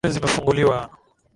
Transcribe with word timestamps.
Shule 0.03 0.13
zimefunguliwa. 0.13 0.79